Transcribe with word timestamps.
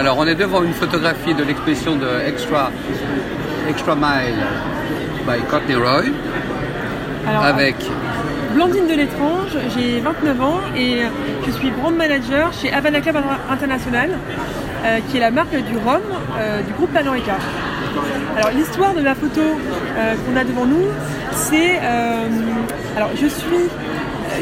Alors, 0.00 0.16
on 0.16 0.26
est 0.26 0.34
devant 0.34 0.62
une 0.62 0.72
photographie 0.72 1.34
de 1.34 1.44
l'exposition 1.44 1.94
de 1.94 2.08
Extra, 2.26 2.70
Extra 3.68 3.94
Mile 3.94 4.34
by 5.28 5.42
Courtney 5.46 5.74
Roy. 5.74 6.04
Alors, 7.28 7.44
avec 7.44 7.76
Blandine 8.54 8.86
de 8.86 8.94
l'étrange, 8.94 9.58
j'ai 9.76 10.00
29 10.00 10.40
ans 10.40 10.60
et 10.74 11.02
je 11.46 11.50
suis 11.50 11.70
brand 11.70 11.94
manager 11.94 12.50
chez 12.54 12.72
Havana 12.72 13.02
Club 13.02 13.16
International, 13.50 14.12
euh, 14.86 15.00
qui 15.06 15.18
est 15.18 15.20
la 15.20 15.30
marque 15.30 15.54
du 15.54 15.76
rhum 15.76 16.00
euh, 16.38 16.62
du 16.62 16.72
groupe 16.72 16.90
Pernod 16.94 17.12
Ricard. 17.12 17.36
Alors 18.38 18.52
l'histoire 18.52 18.94
de 18.94 19.02
la 19.02 19.14
photo 19.14 19.42
euh, 19.42 20.14
qu'on 20.14 20.34
a 20.34 20.44
devant 20.44 20.64
nous, 20.64 20.86
c'est... 21.32 21.78
alors 22.96 23.10
je 23.20 23.26
suis 23.26 23.68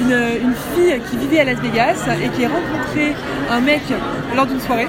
une, 0.03 0.13
une 0.41 0.55
fille 0.77 1.01
qui 1.11 1.17
vivait 1.17 1.41
à 1.41 1.45
Las 1.45 1.59
Vegas 1.59 2.07
et 2.23 2.29
qui 2.29 2.45
a 2.45 2.49
rencontré 2.49 3.17
un 3.51 3.61
mec 3.61 3.83
lors 4.37 4.47
d'une 4.47 4.61
soirée. 4.61 4.87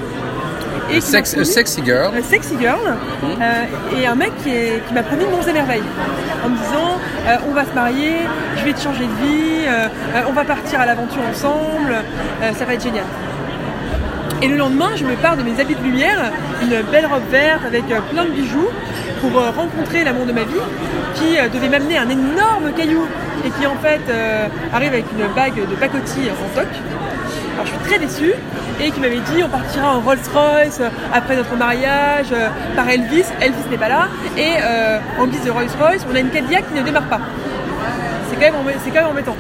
Et 0.92 1.02
sex- 1.02 1.36
a 1.38 1.44
Sexy 1.46 1.82
Girl. 1.86 2.12
un 2.18 2.22
sexy 2.24 2.56
girl 2.60 2.80
euh, 3.42 4.00
et 4.02 4.08
un 4.08 4.16
mec 4.16 4.32
qui, 4.44 4.50
est- 4.50 4.82
qui 4.88 4.94
m'a 4.94 5.04
promis 5.04 5.26
de 5.26 5.30
monts 5.30 5.42
et 5.48 5.54
merveilles 5.54 5.84
en 6.46 6.50
me 6.50 6.56
disant 6.58 6.98
euh, 7.28 7.36
on 7.50 7.54
va 7.54 7.64
se 7.66 7.74
marier, 7.76 8.14
je 8.58 8.64
vais 8.66 8.74
te 8.74 8.82
changer 8.82 9.06
de 9.06 9.26
vie, 9.28 9.66
euh, 9.68 9.88
on 10.28 10.34
va 10.34 10.44
partir 10.46 10.80
à 10.82 10.86
l'aventure 10.86 11.22
ensemble, 11.30 11.96
ça 12.58 12.66
va 12.66 12.74
être 12.74 12.84
génial. 12.84 13.04
Et 14.42 14.48
le 14.48 14.56
lendemain, 14.56 14.92
je 14.96 15.04
me 15.04 15.16
pars 15.16 15.36
de 15.36 15.44
mes 15.44 15.60
habits 15.60 15.76
de 15.76 15.84
lumière, 15.84 16.32
une 16.62 16.82
belle 16.92 17.06
robe 17.08 17.24
verte 17.30 17.62
avec 17.68 17.84
plein 18.12 18.24
de 18.24 18.30
bijoux 18.30 18.70
pour 19.22 19.32
rencontrer 19.34 20.06
l'amour 20.06 20.26
de 20.26 20.32
ma 20.32 20.44
vie 20.44 20.64
qui 21.16 21.36
devait 21.54 21.68
m'amener 21.68 21.98
un 21.98 22.08
énorme 22.10 22.72
caillou 22.76 23.06
et 23.46 23.50
qui 23.50 23.68
en 23.68 23.76
fait 23.84 24.00
arrive 24.74 24.94
avec 24.94 25.06
une 25.12 25.28
bague 25.36 25.56
de 25.56 25.76
pacotille 25.76 26.32
en 26.32 26.58
toc. 26.60 26.68
Alors 27.60 27.66
je 27.66 27.72
suis 27.78 27.90
très 27.90 28.00
déçue 28.00 28.34
et 28.82 28.90
qui 28.90 29.00
m'avait 29.02 29.20
dit 29.20 29.44
on 29.44 29.50
partira 29.50 29.94
en 29.98 30.00
Rolls 30.00 30.18
Royce 30.34 30.80
euh, 30.80 30.88
après 31.14 31.36
notre 31.36 31.54
mariage 31.58 32.28
euh, 32.32 32.48
par 32.74 32.88
Elvis. 32.88 33.26
Elvis 33.42 33.68
n'est 33.70 33.78
pas 33.78 33.90
là 33.90 34.08
et 34.38 34.54
euh, 34.64 34.98
en 35.20 35.28
guise 35.28 35.44
de 35.44 35.52
Rolls 35.52 35.68
Royce 35.78 36.06
on 36.10 36.16
a 36.16 36.20
une 36.20 36.30
Cadillac 36.30 36.66
qui 36.70 36.80
ne 36.80 36.86
démarre 36.86 37.04
pas. 37.10 37.20
C'est 38.30 38.36
quand, 38.38 38.64
même 38.64 38.76
c'est 38.82 38.92
quand 38.92 39.02
même 39.02 39.10
embêtant. 39.12 39.36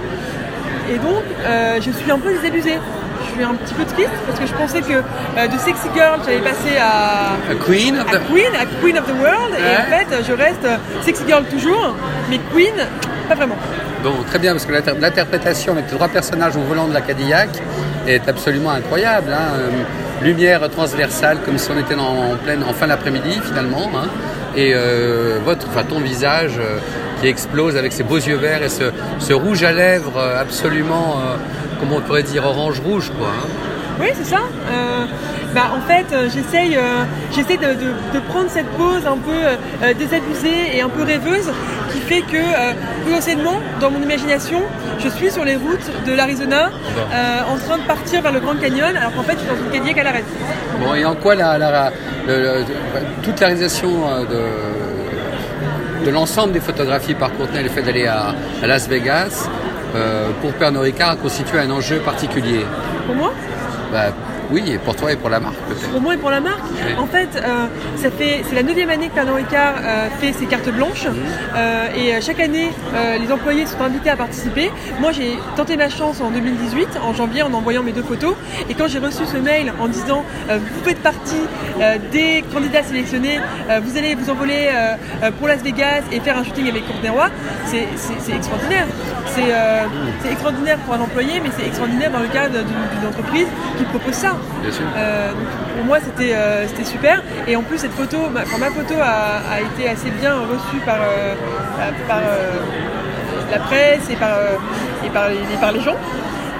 Et 0.91 0.97
donc 0.97 1.23
euh, 1.45 1.79
je 1.79 1.91
suis 1.91 2.11
un 2.11 2.19
peu 2.19 2.33
désabusée. 2.33 2.79
Je 3.25 3.35
suis 3.35 3.43
un 3.43 3.53
petit 3.53 3.73
peu 3.73 3.85
triste 3.85 4.09
parce 4.27 4.37
que 4.39 4.47
je 4.47 4.53
pensais 4.53 4.81
que 4.81 4.95
euh, 5.37 5.47
de 5.47 5.57
sexy 5.57 5.87
girl 5.95 6.19
j'allais 6.25 6.39
passer 6.39 6.75
à, 6.77 7.35
A 7.49 7.55
Queen 7.65 7.97
of 7.99 8.13
à 8.13 8.17
the... 8.17 8.21
Queen, 8.33 8.53
à 8.59 8.65
Queen 8.81 8.97
of 8.97 9.05
the 9.05 9.15
World 9.21 9.53
et 9.57 9.77
en 9.77 9.97
fait 9.97 10.23
je 10.27 10.33
reste 10.33 10.67
sexy 11.03 11.23
girl 11.25 11.45
toujours 11.45 11.95
mais 12.29 12.37
Queen 12.53 12.73
pas 13.29 13.35
vraiment. 13.35 13.55
Bon, 14.01 14.13
très 14.25 14.39
bien, 14.39 14.53
parce 14.53 14.65
que 14.65 14.71
l'inter- 14.71 14.93
l'interprétation 14.99 15.73
avec 15.73 15.91
les 15.91 15.95
trois 15.97 16.07
personnages 16.07 16.55
au 16.55 16.61
volant 16.61 16.87
de 16.87 16.93
la 16.93 17.01
Cadillac 17.01 17.49
est 18.07 18.27
absolument 18.27 18.71
incroyable. 18.71 19.31
hein. 19.33 19.57
Euh, 19.57 19.69
Lumière 20.21 20.69
transversale, 20.69 21.37
comme 21.45 21.57
si 21.57 21.71
on 21.71 21.79
était 21.79 21.95
en, 21.95 22.35
pleine, 22.43 22.61
en 22.63 22.73
fin 22.73 22.87
d'après-midi 22.87 23.39
finalement. 23.43 23.89
hein. 23.95 24.07
Et 24.55 24.73
euh, 24.73 25.37
votre, 25.45 25.67
enfin, 25.69 25.83
ton 25.83 25.99
visage 25.99 26.57
euh, 26.59 26.77
qui 27.21 27.27
explose 27.27 27.77
avec 27.77 27.93
ses 27.93 28.03
beaux 28.03 28.17
yeux 28.17 28.35
verts 28.35 28.61
et 28.63 28.69
ce, 28.69 29.33
rouge 29.33 29.63
à 29.63 29.71
lèvres 29.71 30.19
absolument, 30.39 31.17
comment 31.79 31.97
on 31.97 32.01
pourrait 32.01 32.23
dire, 32.23 32.45
orange-rouge, 32.45 33.11
quoi. 33.17 33.27
hein. 33.29 33.47
Oui, 34.01 34.07
c'est 34.15 34.25
ça. 34.25 34.39
Bah, 35.53 35.71
en 35.75 35.81
fait, 35.91 36.05
j'essaye 36.33 36.77
j'essaie 37.35 37.57
de, 37.57 37.73
de- 38.13 38.19
prendre 38.29 38.49
cette 38.49 38.67
pose 38.77 39.05
un 39.05 39.17
peu 39.17 39.93
désabusée 39.95 40.77
et 40.77 40.81
un 40.81 40.87
peu 40.89 41.03
rêveuse 41.03 41.51
qui 41.91 41.99
fait 41.99 42.21
que 42.21 42.37
potentiellement, 43.05 43.59
dans 43.81 43.91
mon 43.91 44.01
imagination, 44.01 44.61
je 45.03 45.09
suis 45.09 45.31
sur 45.31 45.45
les 45.45 45.55
routes 45.55 45.89
de 46.05 46.13
l'Arizona 46.13 46.69
euh, 46.69 47.39
en 47.53 47.57
train 47.57 47.77
de 47.77 47.83
partir 47.83 48.21
vers 48.21 48.31
le 48.31 48.39
Grand 48.39 48.55
Canyon 48.59 48.95
alors 48.97 49.13
qu'en 49.13 49.23
fait, 49.23 49.33
je 49.33 49.39
suis 49.39 49.47
dans 49.49 49.55
une 49.65 49.71
Cadillac 49.71 49.97
à 49.99 50.03
l'arrêt. 50.03 50.23
Bon, 50.81 50.93
et 50.95 51.05
en 51.05 51.15
quoi 51.15 51.35
la, 51.35 51.57
la- 51.57 51.91
le- 52.27 52.41
le- 52.59 52.65
toute 53.23 53.39
la 53.39 53.47
réalisation 53.47 54.07
euh, 54.07 54.25
de, 54.25 56.05
de 56.05 56.11
l'ensemble 56.11 56.53
des 56.53 56.59
photographies 56.59 57.13
par 57.13 57.31
Courtenay, 57.33 57.63
le 57.63 57.69
fait 57.69 57.81
d'aller 57.81 58.07
à, 58.07 58.33
à 58.63 58.67
Las 58.67 58.87
Vegas, 58.87 59.47
euh, 59.95 60.29
pour 60.41 60.51
Pernod 60.53 60.83
Ricard, 60.83 61.11
a 61.11 61.15
constitué 61.15 61.59
un 61.59 61.71
enjeu 61.71 61.97
particulier? 61.99 62.65
Pour 63.07 63.15
moi, 63.15 63.33
Bah, 63.91 64.07
Oui, 64.51 64.63
et 64.67 64.77
pour 64.79 64.95
toi 64.95 65.11
et 65.11 65.15
pour 65.15 65.29
la 65.29 65.39
marque 65.39 65.55
peut-être. 65.67 65.89
pour 65.91 66.01
moi 66.01 66.15
et 66.15 66.17
pour 66.17 66.31
la 66.31 66.39
marque. 66.41 66.59
Oui. 66.73 66.93
En 66.97 67.05
fait, 67.05 67.29
euh, 67.35 67.67
ça 67.97 68.09
fait 68.09 68.43
c'est 68.47 68.55
la 68.55 68.63
neuvième 68.63 68.89
année 68.89 69.09
que 69.09 69.13
Pernod 69.13 69.35
Ricard 69.35 69.75
euh, 69.83 70.07
fait 70.19 70.33
ses 70.33 70.45
cartes 70.45 70.69
blanches 70.69 71.05
Mhm. 71.05 71.15
Euh, 71.55 71.87
et 71.95 72.21
chaque 72.21 72.39
année, 72.39 72.69
les 73.21 73.31
employés 73.31 73.65
sont 73.65 73.81
invités 73.81 74.09
à 74.09 74.15
participer. 74.15 74.71
Moi, 74.99 75.11
j'ai 75.11 75.37
tenté 75.55 75.77
ma 75.77 75.89
chance 75.89 76.19
en 76.21 76.29
2018, 76.31 76.99
en 77.03 77.13
janvier, 77.13 77.43
en 77.43 77.53
envoyant 77.53 77.83
mes 77.83 77.91
deux 77.91 78.03
photos. 78.03 78.35
Et 78.69 78.73
quand 78.73 78.87
j'ai 78.87 78.99
reçu 78.99 79.25
ce 79.25 79.37
mail 79.37 79.71
en 79.79 79.87
disant 79.87 80.23
vous 80.49 80.83
faites 80.83 80.99
partie 80.99 81.43
des 82.11 82.43
candidats 82.53 82.83
sélectionnés, 82.83 83.39
vous 83.83 83.97
allez 83.97 84.15
vous 84.15 84.29
envoler 84.29 84.69
pour 85.37 85.47
Las 85.47 85.61
Vegas 85.61 86.01
et 86.11 86.19
faire 86.19 86.37
un 86.37 86.43
shooting 86.43 86.67
avec 86.69 86.85
Courtney 86.87 87.09
Roy, 87.09 87.29
c'est 87.65 88.33
extraordinaire. 88.33 88.85
C'est 89.27 89.51
euh, 89.51 89.85
c'est 90.23 90.31
extraordinaire 90.31 90.77
pour 90.79 90.93
un 90.95 91.01
employé, 91.01 91.39
mais 91.43 91.49
c'est 91.57 91.65
extraordinaire 91.67 92.11
dans 92.11 92.19
le 92.19 92.27
cadre 92.27 92.57
d'une 92.63 93.07
entreprise 93.07 93.47
qui 93.77 93.83
propose 93.85 94.13
ça. 94.13 94.35
Bien 94.61 94.71
sûr. 94.71 94.85
Euh, 94.97 95.29
donc, 95.31 95.47
pour 95.75 95.85
moi, 95.85 95.97
c'était 96.03 96.33
euh, 96.35 96.67
c'était 96.67 96.83
super. 96.85 97.21
Et 97.47 97.55
en 97.55 97.63
plus, 97.63 97.77
cette 97.77 97.93
photo, 97.93 98.17
ma, 98.29 98.41
ma 98.57 98.71
photo 98.71 98.95
a, 99.01 99.41
a 99.55 99.61
été 99.61 99.89
assez 99.89 100.09
bien 100.11 100.35
reçue 100.39 100.79
par, 100.85 100.97
euh, 101.01 101.35
par 102.07 102.17
euh, 102.17 102.51
la 103.51 103.59
presse 103.59 104.09
et 104.09 104.15
par, 104.15 104.37
et 105.05 105.09
par, 105.09 105.29
les, 105.29 105.57
par 105.59 105.71
les 105.71 105.81
gens. 105.81 105.95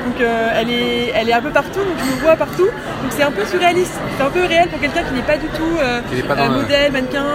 Donc 0.05 0.21
euh, 0.21 0.49
elle, 0.55 0.71
est, 0.71 1.11
elle 1.13 1.29
est 1.29 1.33
un 1.33 1.41
peu 1.41 1.51
partout, 1.51 1.79
donc 1.79 1.97
je 1.99 2.15
me 2.15 2.19
vois 2.21 2.35
partout. 2.35 2.65
Donc 2.65 3.11
c'est 3.11 3.23
un 3.23 3.31
peu 3.31 3.45
surréaliste. 3.45 3.99
C'est 4.17 4.23
un 4.23 4.29
peu 4.29 4.45
réel 4.45 4.67
pour 4.69 4.79
quelqu'un 4.79 5.03
qui 5.03 5.13
n'est 5.13 5.21
pas 5.21 5.37
du 5.37 5.47
tout 5.47 5.77
euh, 5.81 6.01
pas 6.27 6.35
euh, 6.41 6.49
modèle, 6.49 6.91
mannequin, 6.91 7.25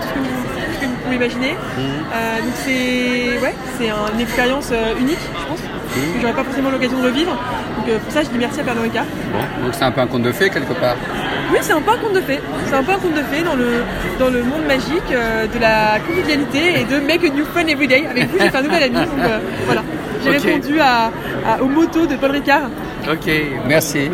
tout, 0.00 0.08
ce 0.08 0.14
que 0.14 0.18
vous, 0.18 0.24
tout 0.24 0.72
ce 0.74 0.80
que 0.80 0.86
vous 0.86 0.96
pouvez 1.04 1.16
imaginer. 1.16 1.52
Mhm. 1.76 2.44
Donc 2.44 2.54
c'est 2.64 3.38
ouais, 3.44 3.54
c'est 3.78 3.90
un- 3.90 4.10
une 4.14 4.20
expérience 4.20 4.72
unique, 4.98 5.18
je 5.40 5.46
pense. 5.46 5.60
Que 6.00 6.20
j'aurais 6.20 6.32
pas 6.34 6.44
forcément 6.44 6.70
l'occasion 6.70 6.98
de 6.98 7.04
revivre. 7.06 7.32
Donc 7.76 7.88
euh, 7.88 7.98
pour 7.98 8.12
ça, 8.12 8.22
je 8.22 8.28
dis 8.28 8.38
merci 8.38 8.60
à 8.60 8.64
Pernod 8.64 8.82
Ricard. 8.84 9.04
Bon, 9.32 9.64
donc 9.64 9.74
c'est 9.74 9.84
un 9.84 9.90
peu 9.90 10.00
un 10.00 10.06
conte 10.06 10.22
de 10.22 10.32
fées 10.32 10.50
quelque 10.50 10.72
part. 10.74 10.96
Oui, 11.52 11.58
c'est 11.60 11.72
un 11.72 11.80
peu 11.80 11.92
un 11.92 11.96
conte 11.98 12.14
de 12.14 12.20
fées. 12.20 12.40
C'est 12.66 12.74
un 12.74 12.82
peu 12.82 12.92
un 12.92 12.98
conte 12.98 13.14
de 13.14 13.22
fées 13.32 13.42
dans 13.42 13.54
le, 13.54 13.82
dans 14.18 14.28
le 14.30 14.42
monde 14.42 14.64
magique 14.66 15.10
euh, 15.12 15.46
de 15.46 15.58
la 15.60 15.98
convivialité 16.06 16.80
et 16.80 16.84
de 16.84 17.00
make 17.04 17.22
a 17.24 17.28
new 17.28 17.44
fun 17.44 17.66
every 17.66 17.86
day. 17.86 18.04
Avec 18.10 18.30
vous, 18.30 18.38
j'ai 18.40 18.50
fait 18.50 18.56
un 18.58 18.62
nouvel 18.62 18.82
ami. 18.84 18.94
Donc 18.94 19.18
euh, 19.24 19.38
voilà. 19.66 19.82
J'ai 20.24 20.30
répondu 20.30 20.80
à, 20.80 21.10
à- 21.46 21.62
aux 21.62 21.66
motos 21.68 22.06
de 22.06 22.16
Paul 22.16 22.30
Ricard. 22.30 22.62
Ok, 23.10 23.30
merci. 23.68 24.10